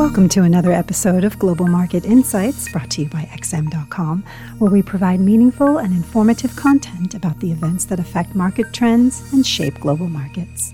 Welcome 0.00 0.30
to 0.30 0.44
another 0.44 0.72
episode 0.72 1.24
of 1.24 1.38
Global 1.38 1.66
Market 1.66 2.06
Insights 2.06 2.72
brought 2.72 2.88
to 2.92 3.02
you 3.02 3.08
by 3.10 3.28
XM.com, 3.34 4.24
where 4.56 4.70
we 4.70 4.80
provide 4.80 5.20
meaningful 5.20 5.76
and 5.76 5.92
informative 5.92 6.56
content 6.56 7.12
about 7.12 7.38
the 7.40 7.52
events 7.52 7.84
that 7.84 8.00
affect 8.00 8.34
market 8.34 8.72
trends 8.72 9.30
and 9.34 9.46
shape 9.46 9.78
global 9.78 10.08
markets. 10.08 10.72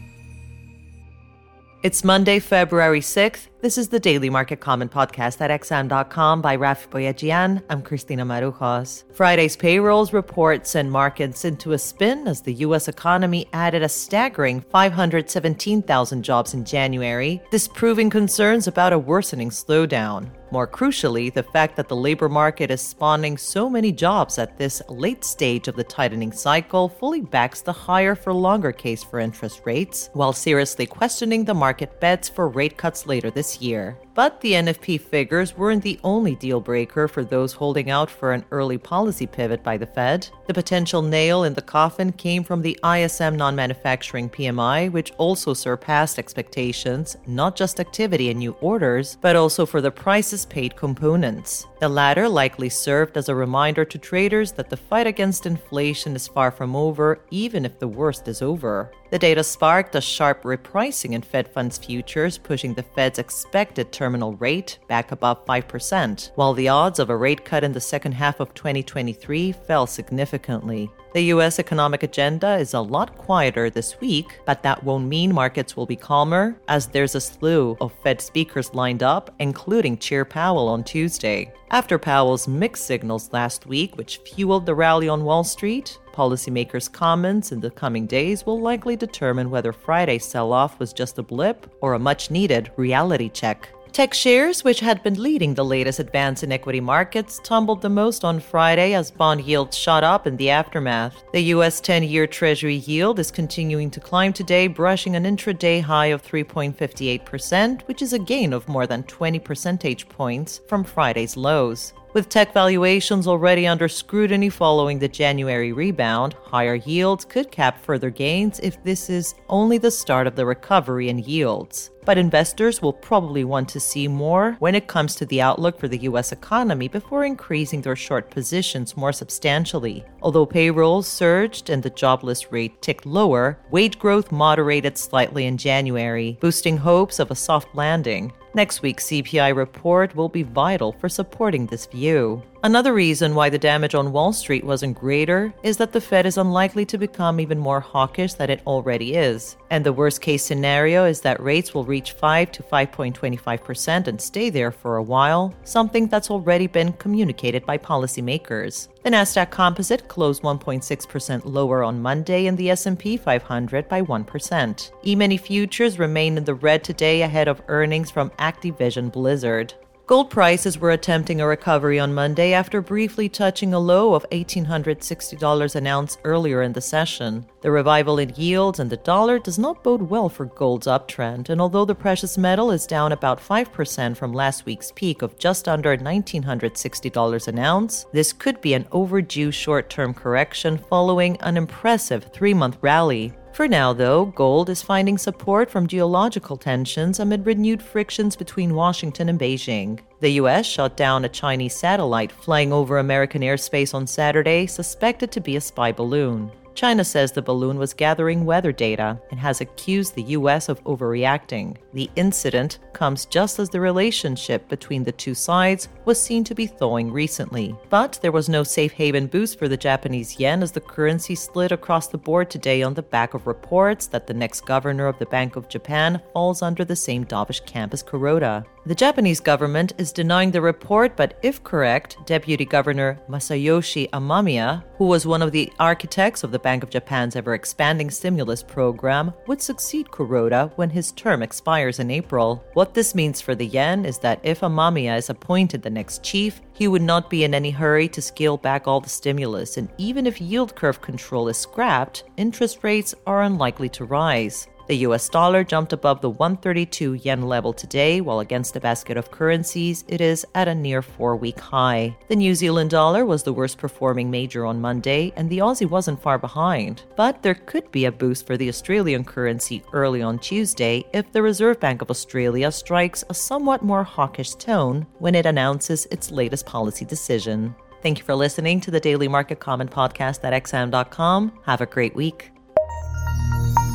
It's 1.83 2.05
Monday, 2.05 2.39
February 2.39 3.01
6th. 3.01 3.49
This 3.63 3.79
is 3.79 3.89
the 3.89 3.99
Daily 3.99 4.29
Market 4.29 4.61
Comment 4.61 4.93
podcast 4.93 5.41
at 5.41 5.63
xm.com 5.63 6.43
by 6.43 6.59
Raffi 6.59 6.89
Boyadjian. 6.89 7.63
I'm 7.71 7.81
Christina 7.81 8.23
Marujos. 8.23 9.05
Friday's 9.15 9.57
payrolls 9.57 10.13
report 10.13 10.67
sent 10.67 10.91
markets 10.91 11.43
into 11.47 11.73
a 11.73 11.79
spin 11.79 12.29
as 12.29 12.43
the 12.43 12.53
U.S. 12.53 12.87
economy 12.87 13.49
added 13.55 13.83
a 13.83 13.89
staggering 13.89 14.61
517,000 14.61 16.23
jobs 16.23 16.53
in 16.53 16.67
January, 16.67 17.41
disproving 17.51 18.11
concerns 18.11 18.67
about 18.67 18.93
a 18.93 18.99
worsening 18.99 19.49
slowdown. 19.49 20.31
More 20.53 20.69
crucially, 20.69 21.33
the 21.33 21.43
fact 21.43 21.75
that 21.77 21.89
the 21.89 21.97
labor 21.97 22.29
market 22.29 22.71
is 22.71 22.81
spawning 22.81 23.37
so 23.37 23.69
many 23.69 23.91
jobs 23.91 24.39
at 24.39 24.57
this 24.57 24.81
late 24.89 25.25
stage 25.25 25.67
of 25.67 25.75
the 25.75 25.83
tightening 25.83 26.31
cycle 26.31 26.89
fully 26.89 27.21
backs 27.21 27.63
the 27.63 27.73
higher 27.73 28.15
for 28.15 28.33
longer 28.33 28.71
case 28.71 29.03
for 29.03 29.19
interest 29.19 29.63
rates, 29.65 30.09
while 30.13 30.33
seriously 30.33 30.87
questioning 30.87 31.45
the 31.45 31.55
market 31.55 32.01
bets 32.01 32.29
for 32.29 32.49
rate 32.49 32.77
cuts 32.77 33.07
later 33.07 33.31
this 33.47 33.63
year. 33.63 33.97
But 34.15 34.41
the 34.41 34.53
NFP 34.53 35.01
figures 35.03 35.57
weren't 35.57 35.83
the 35.83 36.01
only 36.03 36.35
deal 36.37 36.59
breaker 36.61 37.07
for 37.07 37.23
those 37.23 37.53
holding 37.53 37.91
out 37.91 38.11
for 38.11 38.33
an 38.33 38.45
early 38.51 38.79
policy 38.79 39.27
pivot 39.27 39.63
by 39.63 39.77
the 39.77 39.87
Fed. 39.87 40.29
The 40.47 40.55
potential 40.55 41.03
nail 41.03 41.45
in 41.45 41.53
the 41.53 41.63
coffin 41.63 42.13
came 42.13 42.43
from 42.43 42.63
the 42.63 42.79
ISM 42.83 43.37
non 43.37 43.55
manufacturing 43.55 44.31
PMI, 44.31 44.91
which 44.91 45.13
also 45.19 45.53
surpassed 45.53 46.19
expectations, 46.19 47.17
not 47.27 47.57
just 47.57 47.79
activity 47.79 48.31
and 48.31 48.39
new 48.39 48.53
orders, 48.61 49.19
but 49.21 49.37
also 49.37 49.67
for 49.67 49.81
the 49.81 49.91
prices 49.91 50.47
paid 50.47 50.75
components. 50.77 51.67
The 51.79 51.89
latter 51.89 52.29
likely 52.29 52.71
served 52.71 53.19
as 53.19 53.29
a 53.29 53.35
reminder 53.35 53.85
to 53.85 53.99
traders 53.99 54.51
that 54.53 54.71
the 54.71 54.79
fight 54.79 55.07
against 55.07 55.45
inflation 55.45 56.17
is 56.17 56.27
far 56.27 56.51
from 56.51 56.75
over, 56.75 57.21
even 57.31 57.67
if 57.67 57.79
the 57.79 57.89
worst 57.89 58.29
is 58.29 58.41
over. 58.41 58.91
The 59.11 59.19
data 59.19 59.45
sparked 59.45 59.95
a 59.95 60.01
sharp 60.01 60.43
repricing 60.43 61.13
in 61.13 61.23
Fed 61.23 61.47
funds 61.47 61.79
futures, 61.79 62.39
pushing 62.39 62.75
the 62.75 62.83
Fed's 62.83 63.21
expected 63.21 63.93
terminal 63.93 64.35
rate 64.35 64.79
back 64.89 65.13
above 65.13 65.45
5%, 65.47 66.33
while 66.35 66.55
the 66.55 66.69
odds 66.69 66.99
of 66.99 67.09
a 67.09 67.17
rate 67.17 67.45
cut 67.45 67.63
in 67.63 67.73
the 67.73 67.81
second 67.81 68.13
half 68.13 68.41
of 68.41 68.53
2023 68.55 69.53
fell 69.53 69.87
significantly. 69.87 70.91
The 71.17 71.33
US 71.33 71.59
economic 71.59 72.03
agenda 72.03 72.59
is 72.59 72.75
a 72.75 72.81
lot 72.83 73.17
quieter 73.17 73.71
this 73.71 73.99
week, 74.03 74.39
but 74.45 74.63
that 74.63 74.85
won't 74.85 75.09
mean 75.09 75.33
markets 75.33 75.75
will 75.75 75.87
be 75.87 75.97
calmer, 75.97 76.61
as 76.69 76.89
there's 76.89 77.15
a 77.15 77.23
slew 77.23 77.75
of 77.81 77.95
Fed 78.03 78.21
speakers 78.21 78.75
lined 78.75 79.03
up, 79.03 79.35
including 79.39 79.97
Chair 79.97 80.27
Powell 80.27 80.69
on 80.69 80.85
Tuesday. 80.85 81.51
After 81.71 81.99
Powell's 81.99 82.47
mixed 82.47 82.85
signals 82.85 83.33
last 83.33 83.65
week, 83.65 83.97
which 83.97 84.19
fueled 84.27 84.67
the 84.67 84.75
rally 84.75 85.09
on 85.09 85.25
Wall 85.25 85.43
Street, 85.43 85.99
Policymakers' 86.13 86.93
comments 86.93 87.51
in 87.51 87.61
the 87.61 87.71
coming 87.71 88.07
days 88.07 88.45
will 88.45 88.61
likely 88.61 88.95
determine 88.95 89.49
whether 89.49 89.73
Friday's 89.73 90.27
sell 90.27 90.53
off 90.53 90.79
was 90.79 90.93
just 90.93 91.19
a 91.19 91.23
blip 91.23 91.67
or 91.81 91.95
a 91.95 91.99
much 91.99 92.31
needed 92.31 92.71
reality 92.77 93.31
check. 93.31 93.71
Tech 93.93 94.13
shares, 94.13 94.63
which 94.63 94.81
had 94.81 95.03
been 95.03 95.23
leading 95.23 95.55
the 95.55 95.65
latest 95.65 95.99
advance 95.99 96.43
in 96.43 96.53
equity 96.53 96.81
markets, 96.81 97.41
tumbled 97.43 97.81
the 97.81 97.89
most 97.89 98.25
on 98.25 98.41
Friday 98.41 98.93
as 98.95 99.11
bond 99.11 99.41
yields 99.43 99.77
shot 99.77 100.05
up 100.05 100.27
in 100.27 100.37
the 100.37 100.51
aftermath. 100.51 101.23
The 101.33 101.41
US 101.55 101.81
10 101.81 102.03
year 102.03 102.27
Treasury 102.27 102.77
yield 102.77 103.19
is 103.19 103.31
continuing 103.31 103.91
to 103.91 104.01
climb 104.01 104.33
today, 104.33 104.67
brushing 104.67 105.17
an 105.17 105.25
intraday 105.25 105.81
high 105.81 106.07
of 106.07 106.23
3.58%, 106.23 107.83
which 107.83 108.03
is 108.03 108.13
a 108.13 108.19
gain 108.19 108.53
of 108.53 108.69
more 108.69 108.87
than 108.87 109.03
20 109.05 109.39
percentage 109.39 110.09
points 110.09 110.61
from 110.69 110.85
Friday's 110.85 111.37
lows. 111.37 111.93
With 112.17 112.31
tech 112.31 112.55
valuations 112.55 113.27
already 113.27 113.67
under 113.67 113.89
scrutiny 113.89 114.49
following 114.49 114.99
the 114.99 115.07
January 115.07 115.75
rebound, 115.75 116.33
higher 116.45 116.77
yields 116.77 117.27
could 117.27 117.51
cap 117.51 117.79
further 117.85 118.09
gains 118.09 118.59
if 118.61 118.83
this 118.83 119.11
is 119.11 119.35
only 119.51 119.77
the 119.77 119.91
start 119.91 120.27
of 120.27 120.35
the 120.35 120.47
recovery 120.47 121.11
in 121.11 121.19
yields. 121.19 121.91
But 122.07 122.17
investors 122.17 122.81
will 122.81 122.95
probably 122.95 123.45
want 123.45 123.69
to 123.69 123.81
see 123.81 124.09
more 124.09 124.57
when 124.61 124.75
it 124.75 124.87
comes 124.87 125.15
to 125.17 125.27
the 125.27 125.43
outlook 125.43 125.79
for 125.79 125.89
the 125.89 125.99
US 126.09 126.33
economy 126.33 126.89
before 126.89 127.27
increasing 127.27 127.83
their 127.83 127.97
short 127.97 128.31
positions 128.31 128.97
more 128.97 129.13
substantially. 129.13 130.03
Although 130.23 130.47
payrolls 130.47 131.07
surged 131.07 131.69
and 131.69 131.83
the 131.83 131.91
jobless 131.91 132.51
rate 132.51 132.81
ticked 132.81 133.05
lower, 133.05 133.59
wage 133.71 133.99
growth 133.99 134.33
moderated 134.33 134.97
slightly 134.97 135.45
in 135.45 135.59
January, 135.59 136.39
boosting 136.41 136.79
hopes 136.79 137.19
of 137.19 137.31
a 137.31 137.35
soft 137.35 137.75
landing. 137.75 138.33
Next 138.57 138.81
week's 138.81 139.09
CPI 139.09 139.55
report 139.55 140.17
will 140.17 140.31
be 140.31 140.43
vital 140.43 140.93
for 140.93 141.11
supporting 141.11 141.67
this 141.67 141.85
view. 141.85 142.43
Another 142.67 142.93
reason 142.93 143.37
why 143.37 143.49
the 143.49 143.61
damage 143.61 143.95
on 143.95 144.11
Wall 144.11 144.33
Street 144.33 144.65
wasn't 144.65 144.99
greater 144.99 145.55
is 145.63 145.77
that 145.77 145.93
the 145.93 146.01
Fed 146.01 146.27
is 146.27 146.37
unlikely 146.37 146.85
to 146.87 146.99
become 146.99 147.39
even 147.39 147.61
more 147.61 147.79
hawkish 147.79 148.35
than 148.35 148.51
it 148.51 148.61
already 148.67 149.15
is. 149.15 149.57
And 149.71 149.87
the 149.87 149.93
worst 149.93 150.21
case 150.21 150.43
scenario 150.43 151.05
is 151.05 151.21
that 151.21 151.41
rates 151.41 151.75
will 151.75 151.85
reach 151.85 152.11
5 152.11 152.51
to 152.51 152.65
5.25% 152.65 154.09
and 154.09 154.21
stay 154.21 154.51
there 154.51 154.73
for 154.73 154.97
a 154.97 155.03
while, 155.05 155.55
something 155.63 156.09
that's 156.09 156.29
already 156.29 156.67
been 156.67 156.93
communicated 156.95 157.65
by 157.65 157.79
policymakers. 157.79 158.89
The 159.05 159.11
Nasdaq 159.11 159.53
Composite 159.53 160.09
closed 160.09 160.43
1.6% 160.43 161.43
lower 161.45 161.85
on 161.85 162.03
Monday 162.03 162.49
and 162.49 162.59
the 162.59 162.71
S&P 162.71 163.17
500 163.17 163.89
by 163.89 164.03
1%. 164.03 164.91
E-mini 165.07 165.37
futures 165.37 166.01
remain 166.01 166.37
in 166.37 166.43
the 166.43 166.55
red 166.55 166.83
today 166.83 167.23
ahead 167.23 167.47
of 167.47 167.63
earnings 167.69 168.11
from 168.11 168.31
Activision 168.31 169.13
Blizzard. 169.13 169.73
Gold 170.07 170.31
prices 170.31 170.79
were 170.79 170.93
attempting 170.93 171.41
a 171.41 171.49
recovery 171.49 171.99
on 171.99 172.15
Monday 172.15 172.53
after 172.53 172.81
briefly 172.81 173.29
touching 173.29 173.75
a 173.75 173.81
low 173.81 174.15
of 174.15 174.25
$1,860 174.31 175.75
an 175.75 175.87
ounce 175.89 176.19
earlier 176.23 176.63
in 176.63 176.73
the 176.73 176.81
session. 176.81 177.45
The 177.63 177.73
revival 177.73 178.21
in 178.21 178.33
yields 178.37 178.79
and 178.79 178.89
the 178.89 178.99
dollar 178.99 179.41
does 179.41 179.59
not 179.59 179.83
bode 179.83 180.03
well 180.03 180.29
for 180.29 180.45
gold's 180.45 180.87
uptrend, 180.87 181.49
and 181.49 181.61
although 181.61 181.85
the 181.85 181.97
precious 181.97 182.39
metal 182.39 182.71
is 182.71 182.87
down 182.87 183.11
about 183.11 183.41
5% 183.41 184.17
from 184.17 184.33
last 184.33 184.65
week's 184.65 184.93
peak 184.93 185.23
of 185.23 185.41
just 185.41 185.67
under 185.67 185.97
$1,960 185.97 187.49
an 187.49 187.59
ounce, 187.59 188.07
this 188.13 188.33
could 188.33 188.61
be 188.61 188.75
an 188.75 188.87
overdue 188.93 189.51
short 189.51 189.91
term 189.91 190.15
correction 190.15 190.79
following 190.79 191.37
an 191.41 191.57
impressive 191.57 192.31
three 192.33 192.55
month 192.55 192.79
rally. 192.81 193.35
For 193.57 193.67
now, 193.67 193.95
though, 193.95 194.27
gold 194.27 194.69
is 194.69 194.83
finding 194.83 195.17
support 195.17 195.71
from 195.71 195.87
geological 195.87 196.59
tensions 196.59 197.21
amid 197.21 197.47
renewed 197.47 197.81
frictions 197.81 198.37
between 198.37 198.75
Washington 198.75 199.31
and 199.31 199.41
Beijing. 199.41 199.99
The 200.21 200.33
U.S. 200.33 200.67
shot 200.67 200.95
down 200.95 201.25
a 201.25 201.31
Chinese 201.31 201.75
satellite 201.75 202.31
flying 202.31 202.71
over 202.71 202.99
American 202.99 203.41
airspace 203.41 203.95
on 203.95 204.07
Saturday, 204.07 204.67
suspected 204.67 205.33
to 205.33 205.41
be 205.41 205.57
a 205.57 205.63
spy 205.63 205.91
balloon. 205.91 206.53
China 206.77 207.03
says 207.03 207.33
the 207.33 207.41
balloon 207.41 207.79
was 207.79 207.95
gathering 207.95 208.45
weather 208.45 208.71
data 208.71 209.19
and 209.31 209.41
has 209.41 209.63
accused 209.63 210.15
the 210.15 210.23
U.S. 210.25 210.69
of 210.69 210.85
overreacting. 210.85 211.79
The 211.95 212.11
incident 212.17 212.81
comes 212.93 213.25
just 213.25 213.59
as 213.59 213.71
the 213.71 213.81
relationship 213.81 214.69
between 214.69 215.03
the 215.03 215.13
two 215.13 215.35
sides 215.35 215.89
was 216.05 216.21
seen 216.21 216.45
to 216.45 216.55
be 216.55 216.67
thawing 216.67 217.11
recently. 217.11 217.75
But 217.89 218.19
there 218.21 218.31
was 218.31 218.51
no 218.51 218.63
safe 218.63 218.93
haven 218.93 219.27
boost 219.27 219.59
for 219.59 219.69
the 219.69 219.77
Japanese 219.77 220.39
yen 220.39 220.63
as 220.63 220.71
the 220.71 220.83
currency 220.83 221.35
slid 221.35 221.73
across 221.73 222.09
the 222.09 222.19
board 222.19 222.51
today 222.51 222.83
on 222.83 222.93
the 222.93 223.03
back 223.03 223.33
of 223.33 223.47
reports 223.47 224.07
that 224.09 224.27
the 224.27 224.35
next 224.35 224.67
governor 224.67 225.07
of 225.07 225.19
the 225.19 225.27
Bank 225.27 225.57
of 225.57 225.71
Japan 225.71 226.21
falls 226.35 226.61
under 226.61 226.85
the 226.85 226.95
same 226.95 227.25
dovish 227.25 227.65
camp 227.65 227.95
as 227.95 228.03
Kuroda. 228.03 228.67
The 228.87 228.95
Japanese 228.95 229.41
government 229.41 229.95
is 229.99 230.13
denying 230.13 230.53
the 230.53 230.61
report, 230.61 231.17
but 231.17 231.39
if 231.43 231.65
correct, 231.65 232.19
Deputy 232.25 232.65
Governor 232.65 233.19
Masayoshi 233.29 234.09
Amamiya, 234.11 234.85
who 234.97 235.07
was 235.07 235.27
one 235.27 235.43
of 235.43 235.51
the 235.51 235.73
architects 235.81 236.45
of 236.45 236.53
the 236.53 236.59
Bank 236.67 236.83
of 236.83 236.91
Japan's 236.91 237.37
ever 237.37 237.55
expanding 237.55 238.11
stimulus 238.11 238.61
program, 238.61 239.33
would 239.47 239.63
succeed 239.63 240.09
Kuroda 240.09 240.73
when 240.75 240.91
his 240.91 241.13
term 241.13 241.41
expires 241.41 242.01
in 242.01 242.11
April. 242.11 242.65
What 242.75 242.93
this 242.93 243.15
means 243.15 243.41
for 243.41 243.55
the 243.55 243.69
yen 243.69 244.05
is 244.05 244.19
that 244.19 244.41
if 244.43 244.63
Amamiya 244.63 245.17
is 245.17 245.31
appointed 245.31 245.83
the 245.83 245.91
next 245.91 246.25
chief, 246.25 246.61
he 246.73 246.89
would 246.89 247.03
not 247.03 247.31
be 247.31 247.45
in 247.45 247.55
any 247.55 247.71
hurry 247.71 248.09
to 248.09 248.21
scale 248.21 248.57
back 248.57 248.89
all 248.89 249.01
the 249.01 249.09
stimulus, 249.09 249.77
and 249.77 249.89
even 249.97 250.27
if 250.27 250.41
yield 250.41 250.75
curve 250.75 251.01
control 251.01 251.47
is 251.47 251.57
scrapped, 251.57 252.25
interest 252.37 252.83
rates 252.83 253.15
are 253.29 253.43
unlikely 253.43 253.89
to 253.91 254.05
rise. 254.05 254.67
The 254.87 254.99
US 254.99 255.29
dollar 255.29 255.65
jumped 255.65 255.93
above 255.93 256.21
the 256.21 256.31
132 256.31 257.15
yen 257.15 257.43
level 257.43 257.73
today, 257.73 258.21
while 258.21 258.39
against 258.39 258.77
a 258.77 258.81
basket 258.81 259.17
of 259.17 259.33
currencies, 259.33 260.05
it 260.07 260.21
is 260.21 260.47
at 260.55 260.69
a 260.69 260.75
near 260.75 261.03
four 261.03 261.35
week 261.35 261.59
high. 261.59 262.17
The 262.29 262.37
New 262.37 262.55
Zealand 262.55 262.91
dollar 262.91 263.27
was 263.27 263.43
the 263.43 263.53
worst 263.53 263.79
performing 263.79 264.31
major 264.31 264.65
on 264.65 264.81
Monday, 264.81 265.33
and 265.35 265.51
the 265.51 265.59
Aussie 265.59 265.91
wasn't 265.91 266.23
far 266.23 266.39
behind. 266.39 267.03
But 267.17 267.43
there 267.43 267.55
could 267.55 267.91
be 267.91 268.05
a 268.05 268.13
boost 268.13 268.47
for 268.47 268.57
the 268.57 268.69
Australian 268.69 269.25
currency 269.25 269.83
early 269.93 270.23
on 270.23 270.39
Tuesday 270.39 271.05
if 271.13 271.33
the 271.33 271.43
Reserve 271.43 271.81
Bank 271.81 272.01
of 272.01 272.11
Australia 272.11 272.71
strikes 272.71 273.25
a 273.29 273.35
somewhat 273.35 273.83
more 273.83 274.05
hawkish 274.05 274.55
tone 274.55 275.05
when 275.19 275.35
it 275.35 275.47
announces 275.47 276.07
its 276.13 276.31
latest 276.31 276.65
policy 276.65 277.05
decision. 277.05 277.75
Thank 278.03 278.19
you 278.19 278.25
for 278.25 278.37
listening 278.37 278.81
to 278.83 278.93
the 278.93 279.01
Daily 279.01 279.27
Market 279.27 279.59
Comment 279.59 279.91
podcast 279.91 280.45
at 280.45 280.63
xm.com. 280.63 281.53
Have 281.65 281.81
a 281.81 281.87
great 281.87 282.15
week. 282.15 282.53